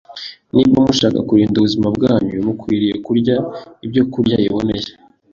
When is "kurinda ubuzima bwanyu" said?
1.27-2.35